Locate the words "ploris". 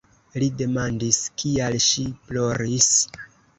2.31-2.91